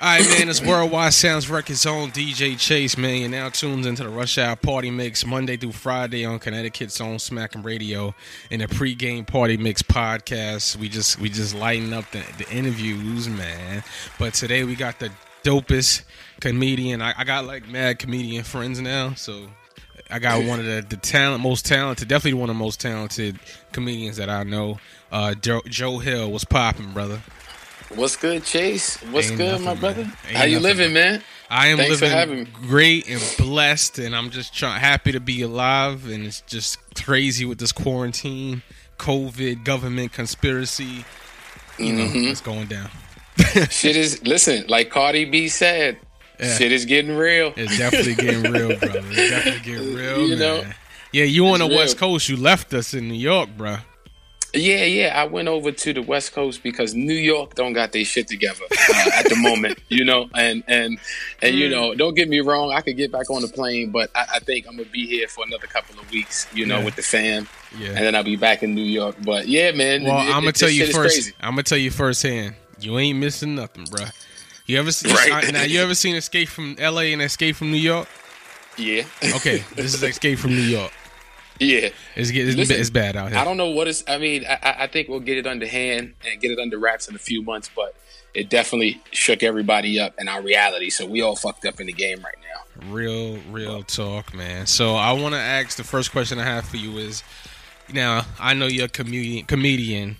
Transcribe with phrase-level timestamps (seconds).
[0.00, 0.48] All right, man.
[0.48, 3.20] It's Worldwide Sounds Records own DJ Chase, man.
[3.20, 7.18] You're now tuned into the Rush Hour Party Mix Monday through Friday on Connecticut's own
[7.18, 8.12] Smackin' Radio
[8.50, 10.76] in the pregame Party Mix podcast.
[10.76, 13.84] We just we just lighten up the, the interviews, man.
[14.18, 15.10] But today we got the
[15.44, 16.02] dopest
[16.40, 17.00] comedian.
[17.00, 19.46] I, I got like mad comedian friends now, so
[20.10, 23.38] I got one of the, the talent, most talented, definitely one of the most talented
[23.70, 24.78] comedians that I know.
[25.12, 27.22] Uh, Joe, Joe Hill was popping, brother.
[27.96, 28.96] What's good, Chase?
[29.10, 30.04] What's Ain't good, nothing, my brother?
[30.32, 31.22] How you nothing, living, man?
[31.50, 36.06] I am Thanks living great and blessed, and I'm just trying happy to be alive.
[36.08, 38.62] And it's just crazy with this quarantine,
[38.98, 41.04] COVID, government conspiracy.
[41.78, 42.24] You know, Mm-hmm.
[42.30, 42.88] it's going down.
[43.70, 45.98] Shit is listen, like Cardi B said,
[46.40, 46.54] Yeah.
[46.56, 47.52] shit is getting real.
[47.56, 49.02] It's definitely getting real, brother.
[49.10, 50.38] It's definitely getting real, You man.
[50.38, 50.64] know,
[51.12, 51.98] yeah, you on the it's West.
[51.98, 52.28] Coast.
[52.28, 53.76] You left us in New York, bro.
[54.54, 55.20] Yeah, yeah.
[55.20, 58.64] I went over to the West Coast because New York don't got their shit together
[58.70, 60.28] uh, at the moment, you know.
[60.34, 60.98] And and
[61.42, 62.72] and you know, don't get me wrong.
[62.72, 65.26] I could get back on the plane, but I, I think I'm gonna be here
[65.28, 66.84] for another couple of weeks, you know, Yeah.
[66.84, 67.88] with the fam, Yeah.
[67.88, 69.16] and then I'll be back in New York.
[69.24, 70.04] But yeah, man.
[70.04, 71.32] Well, it- I'm gonna it- tell you first.
[71.40, 72.54] I'm gonna tell you firsthand.
[72.80, 74.04] You ain't missing nothing, bro.
[74.66, 75.52] You ever see Right.
[75.52, 75.62] now?
[75.62, 77.12] You ever seen Escape from L.A.
[77.12, 78.08] and Escape from New York?
[78.76, 79.02] Yeah,
[79.36, 80.90] Okay, this is Escape from New York.
[81.60, 81.88] Yeah.
[82.16, 83.38] It's it's, Listen, it's bad out here.
[83.40, 84.04] I don't know what is.
[84.08, 86.78] I mean, I- I, I think we'll get it under hand and get it under
[86.78, 87.94] wraps in a few months, but
[88.34, 90.90] it definitely shook everybody up in our reality.
[90.90, 92.90] So we all fucked up in the game right now.
[92.92, 94.66] Real, real talk, man.
[94.66, 97.22] So I want to ask the first question I have for you is,
[97.92, 100.16] now I know you're a comedian, comedian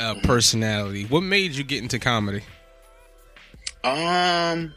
[0.00, 0.26] uh, Mm-hmm.
[0.26, 1.04] personality.
[1.04, 2.42] What made you get into comedy?
[3.84, 4.74] Um,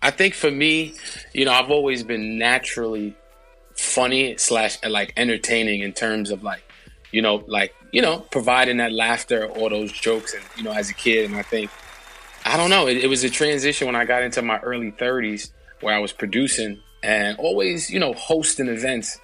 [0.00, 0.94] I think for me,
[1.32, 3.14] you know, I've always been naturally
[3.82, 6.62] funny slash uh, like entertaining in terms of like,
[7.10, 10.88] you know, like you know, providing that laughter or those jokes, and you know, as
[10.88, 11.70] a kid, and I think,
[12.44, 15.50] I don't know, it, it was a transition when I got into my early 30s
[15.80, 19.18] where I was producing and always, you know, hosting events.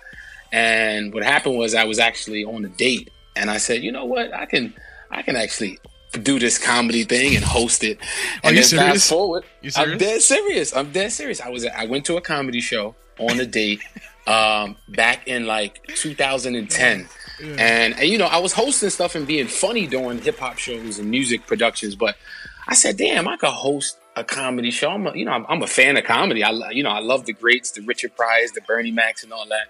[0.52, 4.04] And what happened was I was actually on a date, and I said, you know
[4.04, 4.74] what, I can,
[5.10, 5.78] I can actually
[6.22, 7.98] do this comedy thing and host it.
[8.42, 8.92] Are you then serious?
[8.92, 10.74] fast forward, You I'm dead serious.
[10.74, 11.40] I'm dead serious.
[11.40, 13.82] I was I went to a comedy show on a date
[14.26, 17.08] um, back in like 2010.
[17.58, 20.98] And, and you know, I was hosting stuff and being funny doing hip hop shows
[20.98, 22.16] and music productions, but
[22.66, 25.62] I said, "Damn, I could host a comedy show." I'm a, you know, I'm, I'm
[25.62, 26.44] a fan of comedy.
[26.44, 29.46] I you know, I love the greats, the Richard Pryor, the Bernie Macs, and all
[29.48, 29.68] that.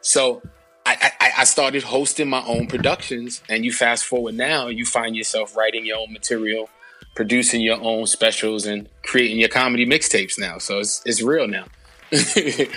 [0.00, 0.42] So
[0.86, 5.14] I, I, I started hosting my own productions, and you fast forward now, you find
[5.14, 6.70] yourself writing your own material,
[7.14, 10.56] producing your own specials, and creating your comedy mixtapes now.
[10.56, 11.66] So it's it's real now.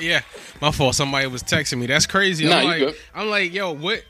[0.00, 0.20] Yeah,
[0.60, 0.94] my fault.
[0.94, 1.86] Somebody was texting me.
[1.86, 2.46] That's crazy.
[2.46, 2.94] Nah, I'm like, good.
[3.14, 4.02] I'm like, yo, what?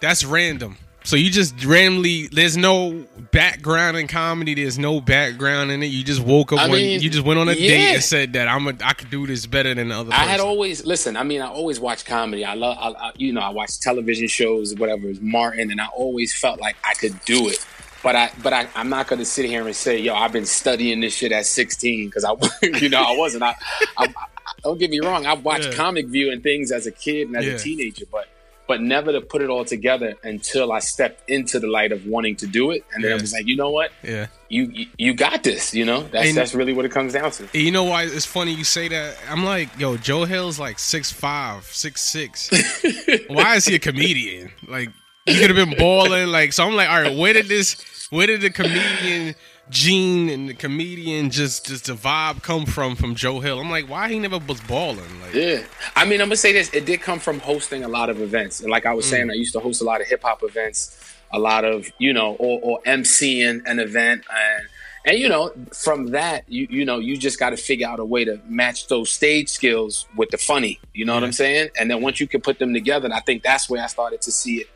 [0.00, 0.76] That's random.
[1.02, 2.26] So you just randomly.
[2.26, 4.54] There's no background in comedy.
[4.54, 5.86] There's no background in it.
[5.86, 6.58] You just woke up.
[6.58, 8.74] I one, mean, you just went on a date and said that I'm a.
[8.84, 10.12] I could do this better than the other.
[10.12, 10.28] I Person.
[10.28, 11.16] had always listen.
[11.16, 12.44] I mean, I always watched comedy.
[12.44, 15.06] I love, I, I, you know, I watched television shows, whatever.
[15.06, 17.64] It was Martin, and I always felt like I could do it.
[18.02, 20.46] But I, but I, I'm not going to sit here and say, yo, I've been
[20.46, 22.32] studying this shit at 16 because I,
[22.78, 23.42] you know, I wasn't.
[23.42, 23.54] I,
[23.98, 25.26] I, I don't get me wrong.
[25.26, 25.74] I watched Yeah.
[25.74, 27.52] comic view and things as a kid and as Yeah.
[27.52, 28.26] a teenager, but
[28.66, 32.36] but never to put it all together until I stepped into the light of wanting
[32.36, 33.16] to do it, and then Yeah.
[33.16, 34.28] I was like, you know what, Yeah.
[34.48, 35.74] you you, you got this.
[35.74, 37.48] You know, that's And- that's really what it comes down to.
[37.52, 39.16] You know why it's funny you say that?
[39.28, 42.48] I'm like, yo, Joe Hill's like six five, six six.
[43.28, 44.52] why is he a comedian?
[44.68, 44.90] Like,
[45.26, 46.28] you could have been balling.
[46.28, 48.08] Like, so I'm like, all right, where did this?
[48.10, 49.34] Where did the comedian
[49.68, 53.60] gene and the comedian just just the vibe come from from Joe Hill?
[53.60, 55.20] I'm like, why he never was balling?
[55.20, 55.62] Like, Yeah,
[55.94, 58.60] I mean, I'm gonna say this: it did come from hosting a lot of events,
[58.60, 59.32] and like I was saying, mm.
[59.32, 62.34] I used to host a lot of hip hop events, a lot of you know,
[62.34, 64.68] or, or MCing an event, and
[65.04, 68.04] and you know, from that, you you know, you just got to figure out a
[68.04, 70.78] way to match those stage skills with the funny.
[70.92, 71.70] You know what I'm saying?
[71.78, 74.32] And then once you can put them together, I think that's where I started to
[74.32, 74.68] see it,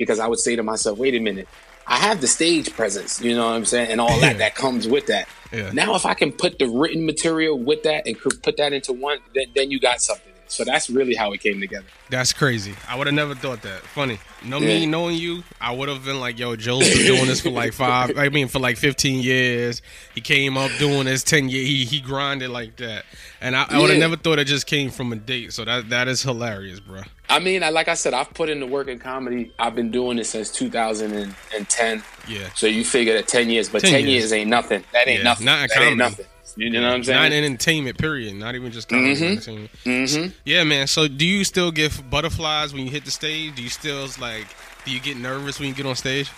[0.00, 1.46] because I would say to myself, wait a minute.
[1.86, 4.20] I have the stage presence, you know what I'm saying, and all Yeah.
[4.30, 5.28] that that comes with that.
[5.52, 5.70] Yeah.
[5.72, 9.18] Now, if I can put the written material with that and put that into one,
[9.34, 10.26] then, then you got something.
[10.46, 11.86] So that's really how it came together.
[12.08, 12.74] That's crazy.
[12.88, 13.82] I would have never thought that.
[13.82, 14.18] Funny.
[14.44, 17.50] Know me knowing you, I would have been like, yo, Joe's been doing this for
[17.50, 19.80] like five, I mean, for like 15 years.
[20.14, 21.64] He came up doing this 10 year.
[21.64, 23.04] He, he grinded like that.
[23.40, 24.06] And I, I would have Yeah.
[24.06, 25.52] never thought it just came from a date.
[25.52, 27.02] So that that is hilarious, bro.
[27.30, 29.52] I mean, I, like I said, I've put in the work in comedy.
[29.58, 32.02] I've been doing it since 2010.
[32.28, 32.48] Yeah.
[32.54, 34.08] So you figure that 10 years, but 10 10, years.
[34.08, 34.32] years.
[34.32, 34.84] ain't nothing.
[34.92, 35.46] That ain't Yeah, nothing.
[35.46, 35.88] not in that comedy.
[35.90, 36.26] ain't nothing.
[36.56, 37.20] You know what I'm saying?
[37.22, 38.34] Not in entertainment, period.
[38.34, 39.14] Not even just comedy.
[39.14, 39.30] Mhm.
[39.30, 39.70] entertainment.
[39.84, 40.88] hmm Yeah, man.
[40.88, 43.54] So do you still get butterflies when you hit the stage?
[43.54, 44.46] Do you still like,
[44.84, 46.28] do you get nervous when you get on stage?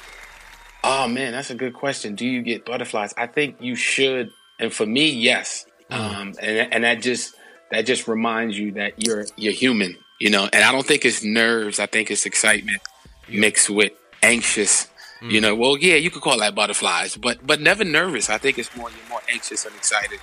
[0.84, 2.14] Oh man, that's a good question.
[2.14, 3.14] Do you get butterflies?
[3.16, 5.64] I think you should, and for me, yes.
[5.90, 5.96] Mm.
[5.96, 7.34] Um, and and that just
[7.70, 10.48] that just reminds you that you're you're human, you know.
[10.52, 11.80] And I don't think it's nerves.
[11.80, 12.80] I think it's excitement
[13.28, 13.40] yeah.
[13.40, 13.92] mixed with
[14.22, 14.88] anxious.
[15.20, 15.30] Mm.
[15.30, 18.30] You know, well, yeah, you could call that butterflies, but but never nervous.
[18.30, 20.20] I think it's more you're more anxious and excited.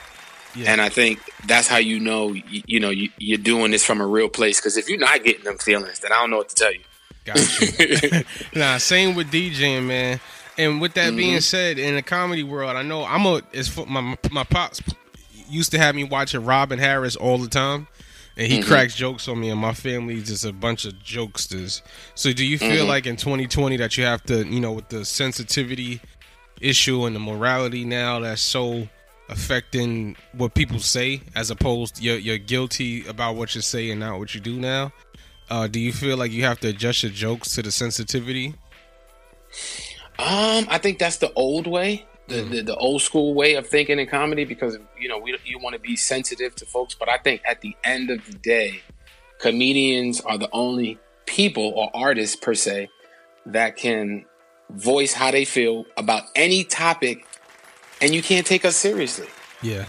[0.55, 0.71] Yeah.
[0.71, 4.01] And I think that's how you know, you, you know, you, you're doing this from
[4.01, 4.59] a real place.
[4.59, 6.81] Because if you're not getting them feelings, then I don't know what to tell you.
[7.23, 8.25] Gotcha.
[8.55, 10.19] nah, same with DJing, man.
[10.57, 11.17] And with that mm-hmm.
[11.17, 13.41] being said, in the comedy world, I know I'm a.
[13.53, 14.81] It's my my pops
[15.49, 17.87] used to have me watching Robin Harris all the time,
[18.39, 18.69] and he mm-hmm.
[18.69, 21.81] cracks jokes on me, and my family's just a bunch of jokesters.
[22.15, 22.87] So, do you feel mm-hmm.
[22.87, 25.99] like in 2020 that you have to, you know, with the sensitivity
[26.61, 28.87] issue and the morality now that's so
[29.27, 33.99] affecting what people say, as opposed to you're, you're guilty about what you say and
[33.99, 34.93] not what you do now?
[35.49, 38.55] Uh, do you feel like you have to adjust your jokes to the sensitivity?
[40.17, 42.51] Um, I think that's the old way, the, mm.
[42.51, 45.73] the, the old school way of thinking in comedy because you know we you want
[45.73, 48.81] to be sensitive to folks, but I think at the end of the day,
[49.39, 52.89] comedians are the only people or artists per se
[53.47, 54.25] that can
[54.69, 57.25] voice how they feel about any topic,
[58.01, 59.27] and you can't take us seriously.
[59.61, 59.85] Yeah,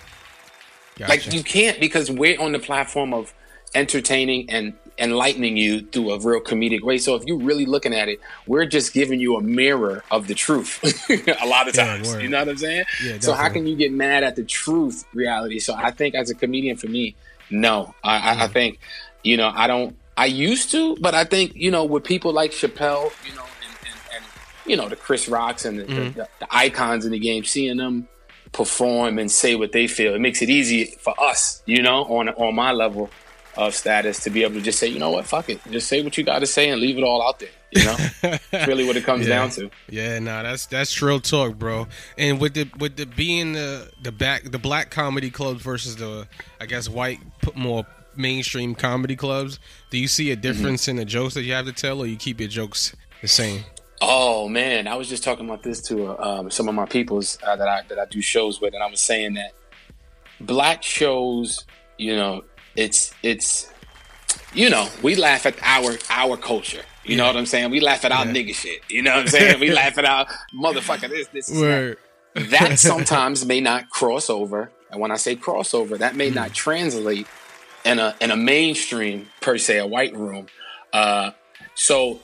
[0.99, 1.11] gotcha.
[1.11, 3.33] like you can't because we're on the platform of
[3.75, 6.99] entertaining and enlightening you through a real comedic way.
[6.99, 10.35] So if you're really looking at it, we're just giving you a mirror of the
[10.35, 10.79] truth
[11.43, 12.13] a lot of times.
[12.13, 12.85] Yeah, you know what I'm saying?
[13.03, 15.59] Yeah, so how can you get mad at the truth reality?
[15.59, 17.17] So I think as a comedian for me,
[17.51, 17.95] no.
[18.05, 18.23] I, mm.
[18.23, 18.53] I, mm-hmm.
[18.53, 18.79] think,
[19.25, 22.51] you know, I don't I used to, but I think, you know, with people like
[22.51, 24.25] Chappelle, you know, and, and, and
[24.67, 26.15] you know, the Chris Rocks and the, mm.
[26.15, 28.07] the, the icons in the game, seeing them
[28.53, 32.29] perform and say what they feel, it makes it easy for us, you know, on
[32.31, 33.09] on my level
[33.57, 36.03] of status to be able to just say, you know what, fuck it, just say
[36.03, 37.49] what you got to say and leave it all out there.
[37.73, 39.37] You know, really what it comes yeah.
[39.37, 39.71] down to.
[39.89, 41.87] Yeah, no, nah, that's that's trill talk, bro.
[42.19, 46.27] And with the with the being the the back the black comedy clubs versus the
[46.61, 47.21] I guess white
[47.55, 47.87] more
[48.17, 49.61] mainstream comedy clubs,
[49.91, 50.43] do you see a mm-hmm.
[50.43, 50.91] difference mm-hmm.
[50.91, 53.65] in the jokes that you have to tell, or you keep your jokes the same?
[54.01, 57.39] Oh man, I was just talking about this to uh, um, some of my peoples
[57.47, 59.53] uh, that I that I do shows with, and I was saying that
[60.41, 61.65] black shows,
[61.99, 62.43] you know,
[62.77, 63.69] it's it's
[64.53, 66.83] you know we laugh at our our culture.
[67.05, 67.17] You yeah.
[67.19, 67.71] know what I'm saying?
[67.71, 68.33] We laugh at our yeah.
[68.33, 68.83] nigga shit.
[68.89, 69.61] You know what I'm saying?
[69.61, 71.47] we laugh at our motherfucker this this.
[71.47, 71.97] That.
[72.35, 76.35] that sometimes may not cross over, and when I say crossover, that may mm.
[76.35, 77.27] not translate
[77.85, 80.47] in a in a mainstream per se, a white room.
[80.93, 81.31] Uh,
[81.75, 82.21] so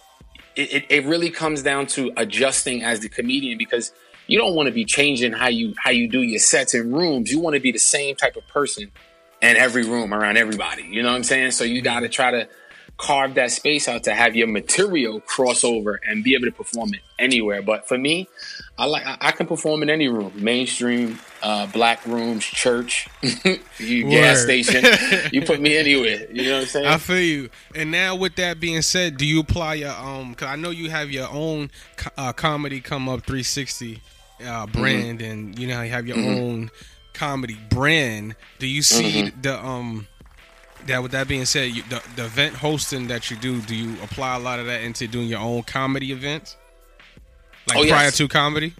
[0.55, 3.93] it, it, it really comes down to adjusting as the comedian because
[4.27, 7.31] you don't want to be changing how you how you do your sets in rooms.
[7.31, 8.91] You want to be the same type of person
[9.43, 10.83] in every room around everybody.
[10.85, 11.53] You know what I'm saying?
[11.53, 12.49] So you got to try to
[12.99, 16.95] carve that space out to have your material cross over and be able to perform
[16.95, 17.61] it anywhere.
[17.61, 18.29] But for me,
[18.79, 23.09] I like I can perform in any room, mainstream, uh, black rooms, church,
[23.79, 24.85] gas station.
[25.33, 26.27] you put me anywhere.
[26.33, 26.87] You know what I'm saying?
[26.87, 27.51] I feel you.
[27.75, 30.31] And now with that being said, do you apply your um?
[30.31, 31.71] Because I know you have your own
[32.17, 34.01] uh, comedy come up 360
[34.45, 35.31] uh, brand, mm-hmm.
[35.31, 36.45] and you know you have your mm-hmm.
[36.45, 36.71] own
[37.17, 39.41] comedy brand, do you see mm-hmm.
[39.41, 40.07] the um
[40.87, 43.95] that with that being said, you, the the event hosting that you do, do you
[44.03, 46.57] apply a lot of that into doing your own comedy events?
[47.69, 48.17] Like oh, prior yes.
[48.19, 48.75] to comedy?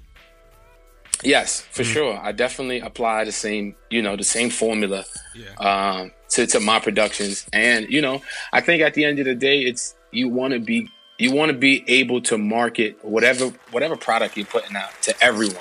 [1.25, 1.93] Yes, for mm-hmm.
[1.93, 2.21] sure.
[2.23, 5.55] I definitely apply the same, you know, the same formula yeah.
[5.59, 8.21] um, to to my productions, and you know,
[8.53, 11.51] I think at the end of the day, it's you want to be you want
[11.51, 15.57] to be able to market whatever whatever product you're putting out to everyone.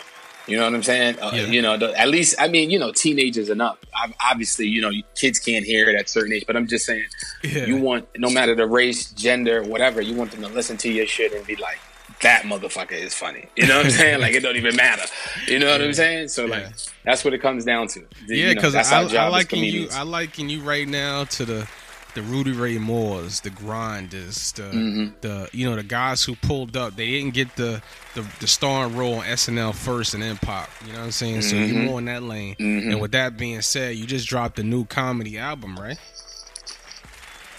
[0.47, 1.19] You know what I'm saying?
[1.19, 1.45] Uh, yeah.
[1.45, 3.85] You know, the, at least I mean, you know, teenagers and up.
[4.23, 6.45] Obviously, you know, kids can't hear it at certain age.
[6.45, 7.05] But I'm just saying,
[7.43, 7.65] yeah.
[7.65, 11.07] you want no matter the race, gender, whatever, you want them to listen to your
[11.07, 11.79] shit and be like,
[12.21, 13.47] that motherfucker is funny.
[13.55, 14.21] You know what I'm saying?
[14.21, 15.05] like it don't even matter.
[15.47, 16.29] You know what I'm saying?
[16.29, 16.67] So like
[17.03, 18.01] that's what it comes down to.
[18.27, 18.81] Yeah, because you
[19.13, 19.87] know, I, I liking you.
[19.91, 21.67] I liking you right now to the
[22.15, 25.07] the Rudy Ray Moores, the grinders, the mm-hmm.
[25.22, 26.95] the you know the guys who pulled up.
[26.95, 27.81] They didn't get the
[28.15, 30.69] the, the starring role on SNL first and then pop.
[30.86, 31.41] You know what I'm saying?
[31.41, 31.50] Mm-hmm.
[31.50, 32.55] So you're more in that lane.
[32.55, 32.91] Mm-hmm.
[32.91, 36.00] And with that being said, you just dropped a new comedy album, right?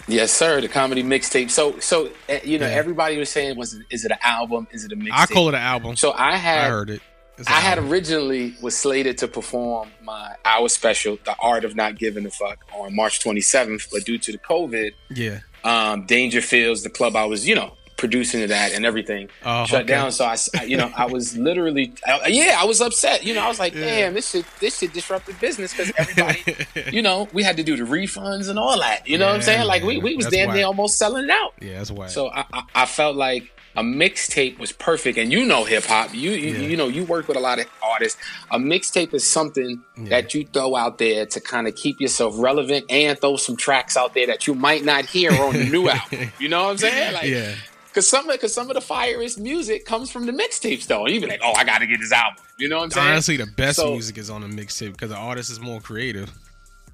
[0.07, 0.61] Yes, sir.
[0.61, 1.49] The comedy mixtape.
[1.51, 2.73] So, so uh, you know, yeah.
[2.73, 4.67] everybody was saying, "Was it, is it an album?
[4.71, 5.97] Is it a mixtape?" I call it an album.
[5.97, 7.01] So I had I heard it.
[7.45, 12.25] I had originally was slated to perform my hour special, "The Art of Not Giving
[12.25, 17.15] a Fuck," on March 27th, but due to the COVID, yeah, um, Dangerfields, the club
[17.15, 19.87] I was, you know, producing it at and everything, oh, shut okay.
[19.87, 20.11] down.
[20.11, 23.23] So I, you know, I was literally, I, yeah, I was upset.
[23.23, 23.81] You know, I was like, yeah.
[23.81, 26.55] damn, this shit, this shit disrupted business because everybody,
[26.95, 29.07] you know, we had to do the refunds and all that.
[29.07, 29.67] You know yeah, what I'm saying?
[29.67, 31.53] Like we, we was damn near almost selling it out.
[31.59, 32.07] Yeah, that's why.
[32.07, 35.17] So I, I, I felt like a mixtape was perfect.
[35.17, 36.13] And you know hip hop.
[36.13, 36.67] You you, Yeah.
[36.67, 38.19] you know you work with a lot of artists.
[38.51, 42.85] A mixtape is something that you throw out there to kind of keep yourself relevant
[42.89, 46.31] and throw some tracks out there that you might not hear on the new album.
[46.39, 47.13] You know what I'm saying?
[47.13, 47.53] Like, Yeah.
[47.93, 51.05] Cause some of cause some of the fireest music comes from the mixtapes though.
[51.05, 52.43] And you be like, oh, I got to get this album.
[52.59, 53.07] You know what I'm saying?
[53.07, 56.29] Honestly, the best So- music is on a mixtape because the artist is more creative.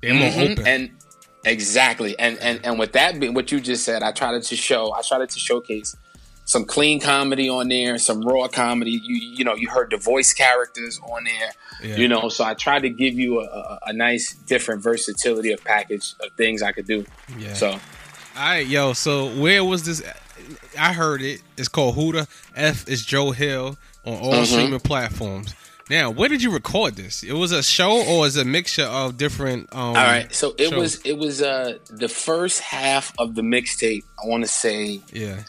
[0.01, 0.51] They're more Mhm.
[0.51, 0.67] open.
[0.67, 0.89] And
[1.45, 2.17] exactly.
[2.19, 5.01] And and and with that being what you just said, I tried to show I
[5.01, 5.95] tried to showcase
[6.53, 8.91] some clean comedy on there, some raw comedy.
[8.91, 11.51] You you know, you heard the voice characters on there.
[11.83, 11.97] Yeah.
[11.97, 15.63] You know, so I tried to give you a, a, a nice different versatility of
[15.63, 17.05] package of things I could do.
[17.37, 17.53] Yeah.
[17.55, 17.79] So All
[18.37, 18.93] right, yo.
[18.93, 20.01] So where was this?
[20.79, 21.41] I heard it.
[21.57, 22.27] It's called Who the.
[22.55, 24.45] F is Joe Hill on all Mhm.
[24.45, 25.53] streaming platforms.
[25.89, 27.23] Now, where did you record this?
[27.23, 29.61] It was a show or is a mixture of different?
[29.73, 30.33] Um, all right.
[30.33, 30.79] So it shows?
[30.79, 35.43] was it was uh the first half of the mixtape, I wanna say Yeah.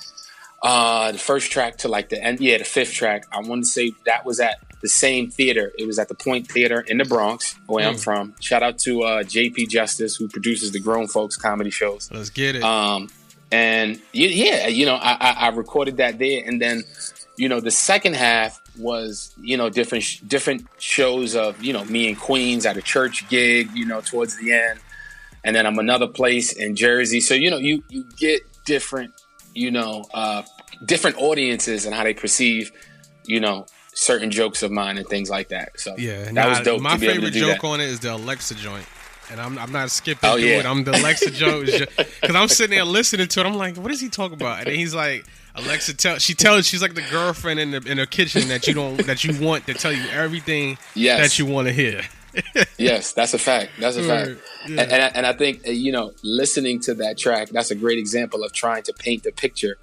[0.64, 3.26] Uh, the first track to like the end, yeah, the fifth track.
[3.30, 5.73] I want to say that was at the same theater.
[5.78, 8.02] It was at the Point Theater in the Bronx, where I'm Mm.
[8.04, 8.35] from.
[8.40, 12.11] Shout out to uh, JP Justice, who produces the Grown Folks comedy shows.
[12.12, 12.62] Let's get it.
[12.62, 13.09] Um,
[13.52, 16.83] and yeah, you know, I, I, I recorded that there, and then,
[17.37, 21.85] you know, the second half was, you know, different sh- different shows of, you know,
[21.85, 24.80] me and Queens at a church gig, you know, towards the end,
[25.44, 27.21] and then I'm another place in Jersey.
[27.21, 29.12] So you know, you you get different,
[29.54, 30.42] you know, uh,
[30.84, 32.73] different audiences and how they perceive,
[33.25, 35.78] you know, certain jokes of mine and things like that.
[35.78, 36.25] So yeah.
[36.25, 36.80] that nah, was dope.
[36.80, 37.66] My to be able to favorite joke that.
[37.68, 38.84] on it is the Alexa joint.
[39.30, 40.58] And I'm, I'm not skipping Oh, through yeah.
[40.61, 40.66] it.
[40.66, 41.87] I'm the Alexa joke because
[42.37, 43.46] I'm sitting there listening to it.
[43.46, 44.58] I'm like, what is he talking about?
[44.58, 47.96] And then he's like, Alexa tell she tells she's like the girlfriend in the in
[47.99, 51.20] the kitchen that you don't that you want to tell you everything Yes.
[51.20, 52.02] that you want to hear.
[52.78, 53.72] Yes, that's a fact.
[53.78, 54.28] That's a fact.
[54.28, 54.38] Right,
[54.68, 54.82] yeah.
[54.82, 57.74] And, and, I, and I think, uh, you know, listening to that track, that's a
[57.74, 59.78] great example of trying to paint the picture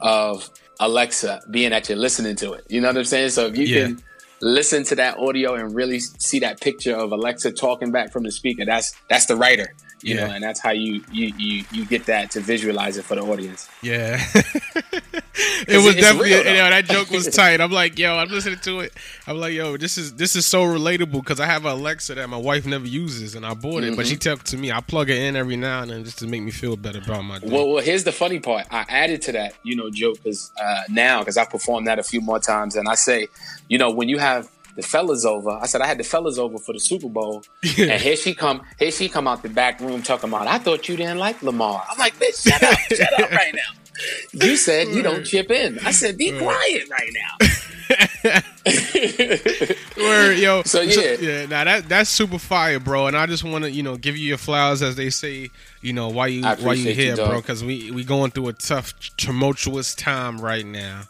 [0.00, 2.64] of Alexa being actually listening to it.
[2.68, 3.30] You know what I'm saying?
[3.30, 3.86] So if you Yeah.
[3.86, 4.02] can
[4.40, 8.32] listen to that audio and really see that picture of Alexa talking back from the
[8.32, 9.74] speaker, that's that's the writer.
[10.02, 10.26] You Yeah.
[10.28, 13.22] know, and that's how you, you you you get that to visualize it for the
[13.22, 13.68] audience.
[13.82, 14.18] Yeah.
[15.68, 17.60] it was definitely real, you know that joke was tight.
[17.60, 18.94] I'm like, yo, I'm listening to it.
[19.26, 22.28] I'm like, yo, this is this is so relatable because I have an Alexa that
[22.28, 24.30] my wife never uses and I bought it, but she Mm-hmm.
[24.30, 24.72] talked to me.
[24.72, 27.22] I plug it in every now and then just to make me feel better about
[27.22, 27.46] my day.
[27.48, 28.66] Well, well, here's the funny part.
[28.70, 32.02] I added to that, you know, joke because uh, now because I've performed that a
[32.02, 33.28] few more times, and I say,
[33.68, 36.58] you know, when you have the fellas over, I said I had the fellas over
[36.58, 40.02] for the Super Bowl, and here she come, here she come out the back room
[40.02, 41.84] talking about, I thought you didn't like Lamar.
[41.90, 43.60] I'm like, bitch, shut up, shut up right now.
[44.32, 45.78] You said you don't chip in.
[45.80, 47.46] I said, be quiet right now.
[49.96, 50.62] Word, yo.
[50.64, 51.16] So, yeah.
[51.20, 51.46] yeah.
[51.46, 53.06] Now that that's super fire, bro.
[53.06, 55.50] And I just want to, you know, give you your flowers as they say,
[55.82, 57.40] you know, why you why you appreciate you, here, bro?
[57.40, 61.02] Because we we going through a tough, tumultuous time right now.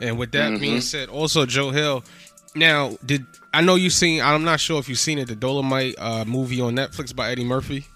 [0.00, 0.60] And with that Mm-hmm.
[0.60, 2.04] being said, also Joe Hill.
[2.56, 4.22] Now, did I know you seen?
[4.22, 7.44] I'm not sure if you've seen it, the Dolomite uh, movie on Netflix by Eddie
[7.44, 7.86] Murphy.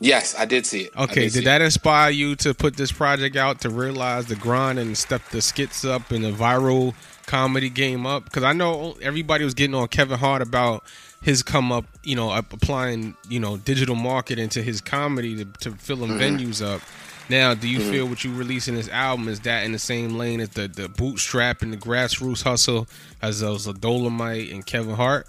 [0.00, 0.96] yes, I did see it.
[0.96, 4.78] Okay, see did that inspire you to put this project out to realize the grind
[4.78, 6.94] and step the skits up and the viral
[7.26, 8.24] comedy game up?
[8.24, 10.82] Because I know everybody was getting on Kevin Hart about
[11.22, 15.72] his come up, you know, applying, you know, digital marketing to his comedy to, to
[15.72, 16.80] filling venues up.
[17.28, 20.40] Now, do you feel what you releasing this album is that in the same lane
[20.40, 22.88] as the the bootstrap and the grassroots hustle
[23.22, 25.28] as those a Dolomite and Kevin Hart?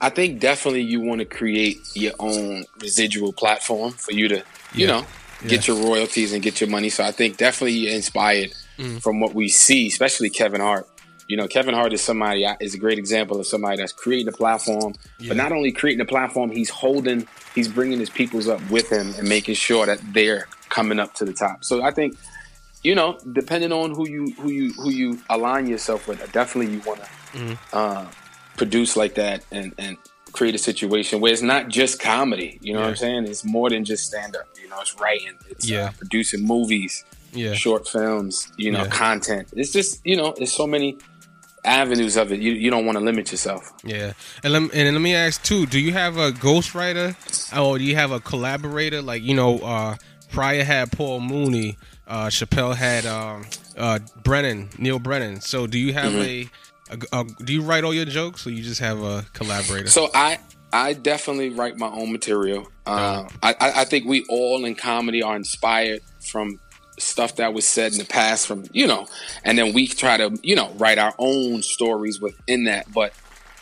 [0.00, 4.42] I think definitely you want to create your own residual platform for you to, Yeah.
[4.74, 5.06] you know,
[5.48, 6.88] get your royalties and get your money.
[6.88, 8.98] So I think definitely you're inspired Mm-hmm.
[8.98, 10.86] from what we see, especially Kevin Hart.
[11.28, 14.32] You know, Kevin Hart is somebody is a great example of somebody that's creating a
[14.32, 15.28] platform, Yeah.
[15.28, 19.14] but not only creating a platform, he's holding, he's bringing his peoples up with him
[19.18, 21.64] and making sure that they're coming up to the top.
[21.64, 22.16] So I think,
[22.82, 26.80] you know, depending on who you who you who you align yourself with, definitely you
[26.80, 27.54] want to Mm-hmm.
[27.76, 28.06] uh,
[28.56, 29.98] produce like that and and
[30.32, 32.58] create a situation where it's not just comedy.
[32.62, 33.24] You know what I'm saying?
[33.26, 34.46] It's more than just stand up.
[34.62, 35.88] You know, it's writing, it's Yeah.
[35.88, 37.04] uh, producing movies,
[37.34, 37.52] Yeah.
[37.52, 38.50] short films.
[38.56, 38.88] You know, Yeah.
[38.90, 39.48] content.
[39.54, 40.96] It's just you know, it's so many
[41.68, 42.40] avenues of it.
[42.40, 43.72] You you don't want to limit yourself.
[43.84, 47.14] Yeah, and let me, and let me ask too: Do you have a ghostwriter,
[47.58, 49.02] or do you have a collaborator?
[49.02, 49.96] Like you know, uh,
[50.30, 53.44] Pryor had Paul Mooney, uh, Chappelle had um,
[53.76, 55.40] uh, Brennan, Neal Brennan.
[55.40, 56.48] So do you have a,
[56.90, 57.24] a, a?
[57.44, 59.88] Do you write all your jokes, or you just have a collaborator?
[59.88, 60.38] So I
[60.72, 62.68] I definitely write my own material.
[62.86, 66.60] Uh, I, I I think we all in comedy are inspired from
[66.98, 69.06] stuff that was said in the past from you know
[69.44, 73.12] and then we try to you know write our own stories within that but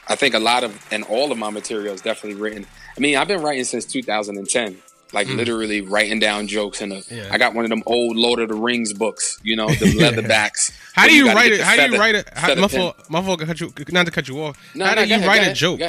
[0.08, 2.66] i think a lot of and all of my material is definitely written
[2.96, 4.76] i mean i've been writing since 2010
[5.12, 5.36] like mm.
[5.36, 7.00] literally writing down jokes in a.
[7.10, 7.28] Yeah.
[7.30, 10.72] I got one of them old Lord of the Rings books, you know, the leatherbacks.
[10.94, 11.60] How do you gotta write it?
[11.60, 12.28] How do you write it?
[12.34, 12.96] How, feather my fault.
[13.08, 13.46] My.
[13.46, 14.58] Cut you, not to cut you off.
[14.74, 15.80] No, how no, do you ahead, write a ahead, joke?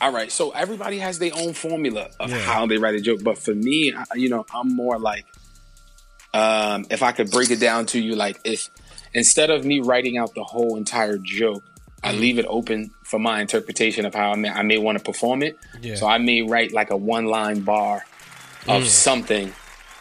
[0.00, 2.38] All right, so everybody has their own formula of Yeah.
[2.38, 5.24] how they write a joke, but for me, I- you know, I'm more like,
[6.34, 8.68] um, if I could break it down to you, like if
[9.14, 11.64] instead of me writing out the whole entire joke,
[12.02, 12.20] I Mm-hmm.
[12.20, 15.42] leave it open for my interpretation of how I may, I may want to perform
[15.42, 15.58] it.
[15.80, 15.94] Yeah.
[15.94, 18.04] So I may write like a one line bar
[18.68, 18.86] of Mm.
[18.86, 19.54] something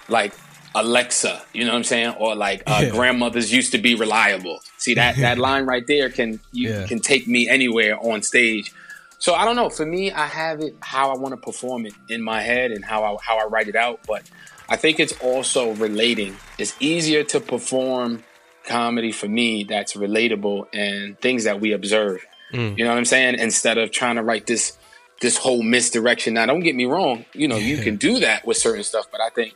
[0.10, 0.34] like
[0.75, 2.16] Alexa, you know what I'm saying?
[2.20, 2.90] Or like uh, Yeah.
[2.90, 4.60] grandmothers used to be reliable.
[4.78, 6.88] See that that line right there can you Yeah.
[6.88, 8.74] can take me anywhere on stage.
[9.20, 9.70] So I don't know.
[9.70, 12.84] For me, I have it how I want to perform it in my head and
[12.84, 14.02] how I how I write it out.
[14.08, 14.24] But
[14.70, 16.36] I think it's also relating.
[16.58, 18.24] It's easier to perform
[18.65, 22.25] comedy for me that's relatable and things that we observe.
[22.53, 22.77] Mm.
[22.77, 23.36] You know what I'm saying?
[23.39, 24.77] Instead of trying to write this
[25.22, 26.34] this whole misdirection.
[26.34, 27.24] Now, don't get me wrong.
[27.34, 29.53] You know, you can do that with certain stuff, but I think,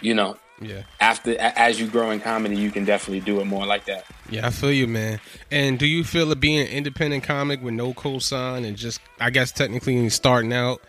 [0.00, 0.82] you know, Yeah.
[0.98, 4.06] after as you grow in comedy, you can definitely do it more like that.
[4.30, 5.20] Yeah, I feel you, man.
[5.50, 9.28] And do you feel it being an independent comic with no cosign and just, I
[9.28, 10.80] guess, technically starting out?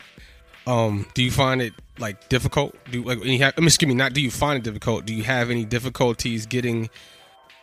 [0.67, 2.75] Um, do you find it like difficult?
[2.91, 3.53] Do like you have?
[3.57, 5.05] I mean, excuse me, not do you find it difficult?
[5.05, 6.89] Do you have any difficulties getting,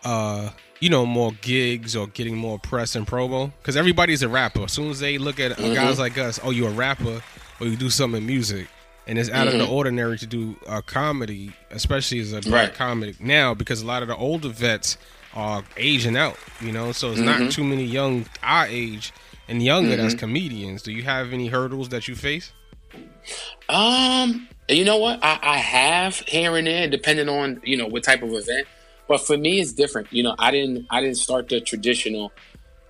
[0.04, 3.52] uh, you know, more gigs or getting more press and promo?
[3.58, 4.62] Because everybody's a rapper.
[4.64, 5.74] As soon as they look at Mm-hmm.
[5.74, 7.22] guys like us, oh, you're a rapper,
[7.60, 8.68] or you do something in music.
[9.08, 12.52] And it's out of the ordinary to do a comedy, especially as a black Mm-hmm.
[12.54, 12.74] Right.
[12.74, 14.96] comedy now, because a lot of the older vets
[15.34, 16.92] are aging out, you know.
[16.92, 17.42] So it's Mm-hmm.
[17.44, 19.12] not too many young our age
[19.48, 20.82] and younger that's comedians.
[20.82, 22.52] Do you have any hurdles that you face?
[23.68, 25.20] Um, you know what?
[25.22, 28.66] I, I have here and there, depending on you know what type of event.
[29.08, 30.12] But for me, it's different.
[30.12, 32.32] You know, I didn't I didn't start the traditional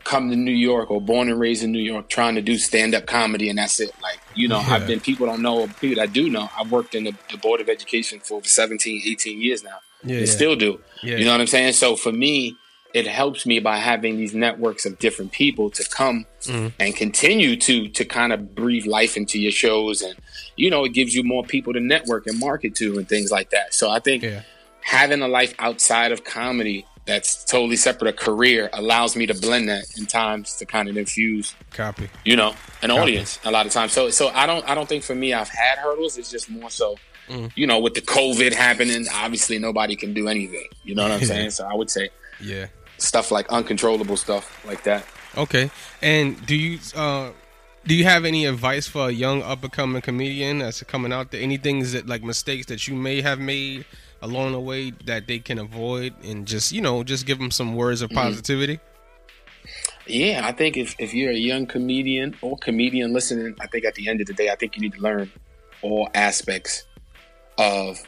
[0.04, 2.92] come to New York or born and raised in New York trying to do stand
[2.92, 3.92] up comedy and that's it.
[4.02, 4.74] Like you know, Yeah.
[4.74, 6.50] I've been people don't know people that do know.
[6.58, 9.78] I've worked in the, the board of education for over 17, 18 years now.
[10.02, 10.32] Yeah, and yeah.
[10.32, 10.80] still do.
[11.02, 11.18] Yeah.
[11.18, 11.74] You know what I'm saying?
[11.74, 12.56] So for me,
[12.94, 16.68] it helps me by having these networks of different people to come Mm-hmm.
[16.80, 20.16] and continue to to kind of breathe life into your shows and
[20.56, 23.50] you know it gives you more people to network and market to and things like
[23.50, 24.42] that so i think Yeah.
[24.80, 29.68] having a life outside of comedy that's totally separate a career allows me to blend
[29.68, 32.08] that in times to kind of infuse Copy.
[32.24, 35.04] you know an audience a lot of times so so i don't i don't think
[35.04, 36.96] for me i've had hurdles it's just more so
[37.28, 37.52] Mm.
[37.54, 41.24] you know with the covid happening obviously nobody can do anything you know what i'm
[41.34, 42.66] saying so i would say Yeah.
[43.02, 45.04] Stuff like uncontrollable stuff like that
[45.36, 45.70] Okay.
[46.00, 47.30] And do you uh
[47.84, 51.30] do you have any advice for a young up and coming comedian that's coming out
[51.30, 51.40] there?
[51.40, 53.84] Any things that like mistakes that you may have made
[54.20, 57.74] along the way that they can avoid and just you know just give them some
[57.74, 58.78] words of positivity?
[60.06, 63.94] Yeah, I think if, if you're a young comedian or comedian listening, I think at
[63.94, 65.30] the end of the day, I think you need to learn
[65.80, 66.84] all aspects
[67.56, 68.02] of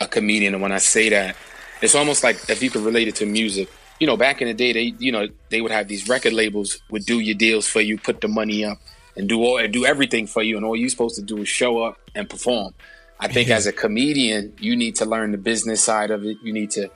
[0.00, 0.54] a comedian.
[0.54, 1.36] And when I say that,
[1.80, 3.68] it's almost like if you could relate it to music.
[4.00, 6.80] You know, back in the day, they you know they would have these record labels
[6.90, 8.78] would do your deals for you, put the money up,
[9.16, 11.48] and do all and do everything for you, and all you're supposed to do is
[11.48, 12.74] show up and perform.
[13.20, 16.36] I think as a comedian, you need to learn the business side of it.
[16.44, 16.88] You need to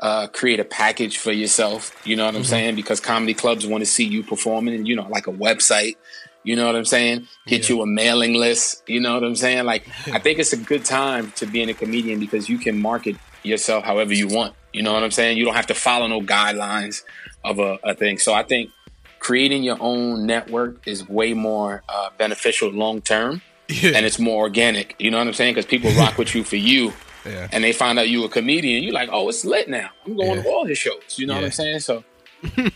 [0.00, 1.94] uh, create a package for yourself.
[2.06, 2.76] You know what I'm saying?
[2.76, 5.96] Because comedy clubs want to see you performing, and you know, like a website.
[6.44, 7.26] You know what I'm saying?
[7.48, 7.74] Get Yeah.
[7.76, 8.82] you a mailing list.
[8.86, 9.64] You know what I'm saying?
[9.66, 13.16] Like, I think it's a good time to being a comedian because you can market
[13.46, 14.54] yourself however you want.
[14.72, 15.38] You know what I'm saying?
[15.38, 17.02] You don't have to follow no guidelines
[17.44, 18.18] of a, a thing.
[18.18, 18.70] So I think
[19.18, 23.92] creating your own network is way more uh, beneficial long term, Yeah.
[23.94, 24.94] and it's more organic.
[24.98, 25.54] You know what I'm saying?
[25.54, 26.92] Because people rock with you for you
[27.24, 27.48] yeah.
[27.52, 29.90] and they find out you a comedian, you're like, oh, it's lit now.
[30.04, 30.42] I'm going Yeah.
[30.42, 31.18] to all his shows.
[31.18, 31.80] You know what I'm saying?
[31.80, 32.04] So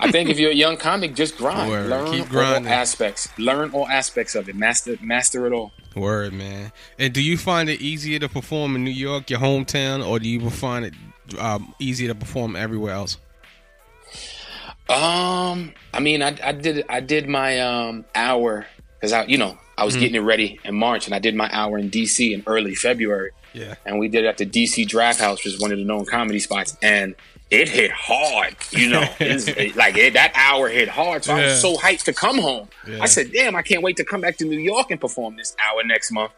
[0.00, 1.70] I think if you're a young comic, just grind.
[1.70, 1.88] Word.
[1.90, 2.72] Learn Keep all grinding.
[2.72, 3.28] aspects.
[3.38, 4.56] Learn all aspects of it.
[4.56, 5.72] Master master it all.
[5.94, 6.72] Word, man.
[6.98, 10.28] And do you find it easier to perform in New York, your hometown, or do
[10.28, 10.94] you find it
[11.38, 13.18] um, easier to perform everywhere else?
[14.88, 18.66] Um, I mean, I, I did I did my um hour
[18.98, 21.48] because I you know I was getting it ready in March, and I did my
[21.52, 23.76] hour in DC in early February, Yeah.
[23.86, 26.04] and we did it at the DC Draft House, which is one of the known
[26.06, 27.14] comedy spots, and
[27.50, 28.54] it hit hard.
[28.70, 32.04] You know, it's, it- like it, that hour hit hard, so I was so hyped
[32.04, 32.68] to come home.
[32.86, 32.98] Yeah.
[33.02, 35.54] I said, "Damn, I can't wait to come back to New York and perform this
[35.62, 36.32] hour next month."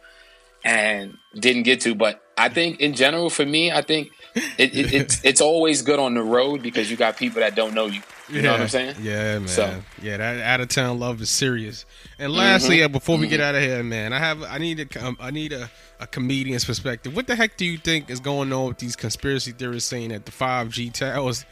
[0.65, 5.21] And didn't get to, but I think in general for me, I think it, it's
[5.25, 8.01] it's always good on the road because you got people that don't know you.
[8.29, 8.97] You know what I'm saying?
[9.03, 9.49] Yeah, man.
[9.49, 10.07] So- Mm-hmm.
[10.07, 11.85] yeah, that out of town love is serious.
[12.19, 15.05] And lastly, uh, before we get out of here, man, I have I need a
[15.07, 17.15] um, I need a, a comedian's perspective.
[17.17, 20.25] What the heck do you think is going on with these conspiracy theorists saying that
[20.27, 21.45] the five G towers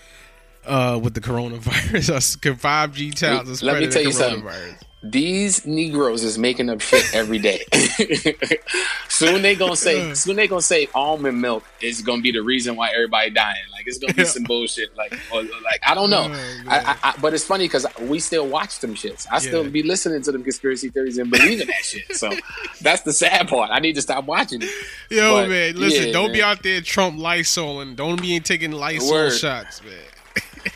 [0.64, 2.56] uh, with the coronavirus.
[2.59, 3.62] Five G towers?
[3.62, 4.44] Let me tell you something.
[5.02, 7.64] These Negroes is making up shit every day.
[9.08, 10.16] soon they gonna say, mm.
[10.16, 13.64] soon they gonna say almond milk is gonna be the reason why everybody dying.
[13.72, 14.94] Like it's gonna be some bullshit.
[14.98, 16.28] Like, or, like I don't know.
[16.30, 19.26] Oh, I, I, I, but it's funny because we still watch them shits.
[19.32, 19.70] I still yeah.
[19.70, 22.14] be listening to them conspiracy theories and believing that shit.
[22.14, 22.30] So
[22.82, 23.70] that's the sad part.
[23.70, 24.70] I need to stop watching it.
[25.10, 26.32] Yo, but, man, listen, yeah, don't man.
[26.34, 29.32] be out there Trump Lysol and don't be taking Lysol Word.
[29.32, 29.94] shots, man.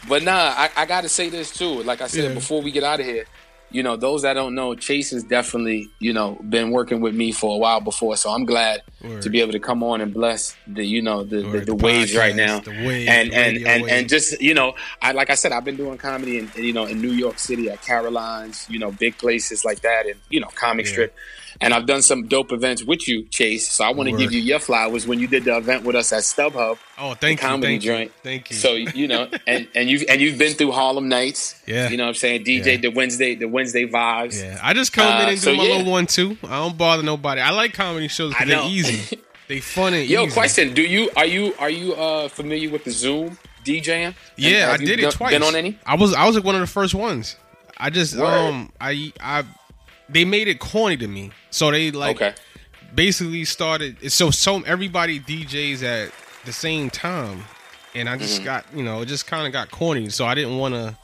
[0.08, 1.82] but nah, I, I got to say this too.
[1.82, 2.34] Like I said yeah.
[2.34, 3.26] before we get out of here,
[3.74, 7.32] you know, those that don't know, Chase has definitely, you know, been working with me
[7.32, 8.16] for a while before.
[8.16, 9.22] So I'm glad Word.
[9.22, 11.74] to be able to come on and bless the, you know, the, the, the, the
[11.74, 12.62] waves podcast, right now.
[12.64, 15.98] Wave, and and and, and just, you know, I like I said, I've been doing
[15.98, 19.80] comedy in, you know, in New York City at Caroline's, you know, big places like
[19.80, 20.92] that and, you know, comic yeah.
[20.92, 21.16] strip
[21.60, 23.68] and I've done some dope events with you, Chase.
[23.68, 26.12] So I want to give you your flowers when you did the event with us
[26.12, 26.78] at StubHub.
[26.98, 28.10] Oh, thank you, comedy thank joint.
[28.10, 28.56] You, thank you.
[28.56, 31.60] So you know, and, and you've and you've been through Harlem Nights.
[31.66, 32.44] Yeah, you know what I'm saying.
[32.44, 32.76] DJ yeah.
[32.78, 34.42] the Wednesday the Wednesday vibes.
[34.42, 35.76] Yeah, I just come uh, in and do so my yeah.
[35.76, 36.36] little one too.
[36.44, 37.40] I don't bother nobody.
[37.40, 39.18] I like comedy shows because they're easy.
[39.48, 40.32] they fun and Yo, easy.
[40.32, 44.14] question: Do you are you are you uh familiar with the Zoom DJing?
[44.36, 45.32] Yeah, I did it twice.
[45.32, 45.78] Been on any?
[45.86, 47.36] I was I was like one of the first ones.
[47.76, 48.26] I just Word.
[48.26, 49.44] um I I
[50.08, 51.30] they made it corny to me.
[51.50, 52.34] So they like okay.
[52.94, 56.12] basically started so so everybody DJs at
[56.44, 57.44] the same time,
[57.94, 58.44] and I just mm-hmm.
[58.44, 60.08] got you know it just kind of got corny.
[60.10, 60.96] So I didn't want to.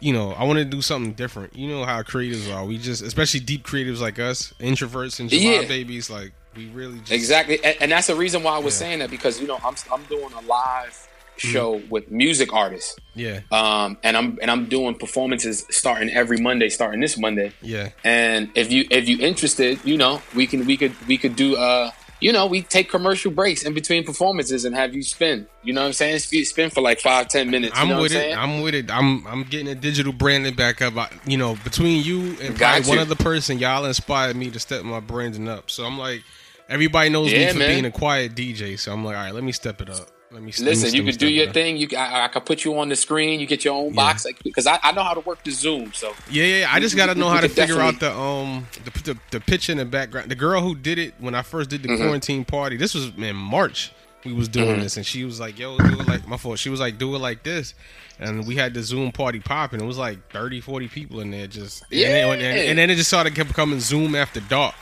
[0.00, 1.56] You know, I want to do something different.
[1.56, 2.66] You know how creatives are.
[2.66, 5.68] We just, especially deep creatives like us, introverts and July yeah.
[5.68, 7.64] babies, like we really just, exactly.
[7.64, 8.86] And, and, that's the reason why I was yeah.
[8.86, 11.08] saying that because you know I'm I'm doing a live.
[11.36, 11.88] Show mm-hmm.
[11.90, 12.96] with music artists.
[13.14, 13.40] Yeah.
[13.50, 17.52] Um, and I'm and I'm doing performances starting every Monday, starting this Monday.
[17.62, 17.90] Yeah.
[18.02, 21.56] And if you if you interested, you know, we can we could we could do
[21.56, 21.90] uh
[22.24, 25.46] you know, we take commercial breaks in between performances and have you spin.
[25.62, 26.20] You know what I'm saying?
[26.20, 27.74] Spin for like five, ten minutes.
[27.76, 28.34] I'm with it.
[28.34, 28.90] I'm with it.
[28.90, 30.96] I'm I'm getting a digital branding back up.
[30.96, 34.84] I, you know, between you and probably one other person, y'all inspired me to step
[34.84, 35.70] my branding up.
[35.70, 36.22] So I'm like,
[36.68, 37.68] everybody knows yeah, me for man.
[37.68, 38.78] being a quiet DJ.
[38.78, 40.08] So I'm like, all right, let me step it up.
[40.30, 40.90] Let me listen.
[40.90, 41.76] Me, you could do your thing.
[41.76, 43.38] You, I, I could put you on the screen.
[43.38, 43.96] You get your own yeah.
[43.96, 45.92] box, like because I, I know how to work the Zoom.
[45.92, 46.68] So yeah, yeah.
[46.70, 49.70] I just got to know how to figure out the um the, the, the pitch
[49.70, 50.30] in the background.
[50.30, 52.02] The girl who did it when I first did the mm-hmm.
[52.02, 52.76] quarantine party.
[52.76, 53.92] This was in March.
[54.24, 54.80] We was doing mm-hmm.
[54.80, 57.14] this, and she was like, "Yo, do it like my fault." She was like, "Do
[57.14, 57.74] it like this,"
[58.18, 59.80] and we had the Zoom party popping.
[59.80, 61.46] It was like 30, 40 people in there.
[61.46, 64.74] Just yeah, and then, and, and then it just started kept becoming Zoom after dark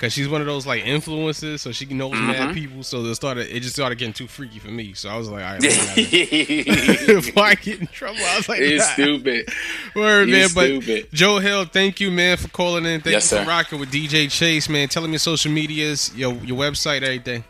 [0.00, 2.28] because she's one of those like influences, so she knows mm-hmm.
[2.28, 2.82] mad people.
[2.82, 4.94] So it started, it just started getting too freaky for me.
[4.94, 5.60] So I was like, all right,
[7.06, 8.92] before I get in trouble, I was like, it's nah.
[8.94, 9.50] stupid.
[9.94, 10.48] Word, man.
[10.48, 11.08] Stupid.
[11.10, 13.02] But Joe Hill, thank you, man, for calling in.
[13.02, 13.50] Thank yes, you for sir.
[13.50, 14.88] rocking with DJ Chase, man.
[14.88, 17.44] Tell me your social medias, your your website, everything.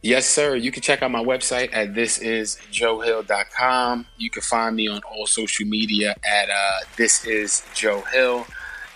[0.00, 0.56] Yes, sir.
[0.56, 4.06] You can check out my website at thisisjoehill.com.
[4.16, 8.46] You can find me on all social media at uh, this is Joe Hill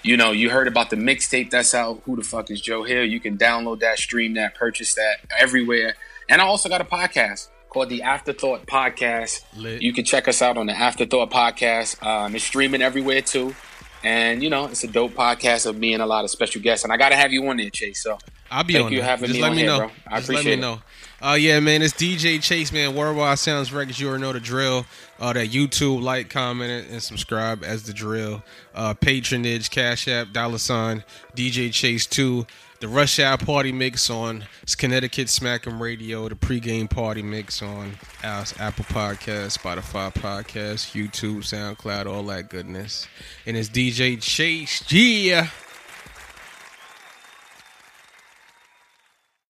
[0.06, 2.00] you know, you heard about the mixtape that's out.
[2.04, 3.04] Who the fuck is Joe Hill?
[3.04, 5.96] You can download that, stream that, purchase that everywhere.
[6.28, 9.42] And I also got a podcast called the Afterthought Podcast.
[9.56, 9.82] Lit.
[9.82, 12.00] You can check us out on the Afterthought Podcast.
[12.06, 13.56] Um, it's streaming everywhere too.
[14.04, 16.84] And you know, it's a dope podcast of me and a lot of special guests.
[16.84, 18.00] And I got to have you on there, Chase.
[18.00, 18.16] So
[18.50, 19.08] I'll be thank on you there.
[19.08, 19.78] having Just me let me here, know.
[19.78, 19.90] bro.
[20.06, 20.82] I Just appreciate let me know.
[21.22, 22.94] Uh, yeah, man, it's DJ Chase, man.
[22.94, 23.98] Worldwide Sounds Records.
[23.98, 24.84] You already know the drill.
[25.18, 28.42] Uh, that YouTube, like, comment, and subscribe as the drill.
[28.74, 31.04] Uh, patronage, Cash App, dollar sign,
[31.34, 32.46] DJ Chase 2.
[32.78, 34.44] The Rush Hour Party Mix on
[34.76, 36.28] Connecticut Smack'em Radio.
[36.28, 43.08] The pregame party mix on Apple Podcast, Spotify Podcast, YouTube, SoundCloud, all that goodness.
[43.46, 44.84] And it's DJ Chase.
[44.92, 45.48] Yeah.